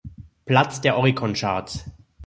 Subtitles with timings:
[0.45, 1.85] Platz der Oricon Charts.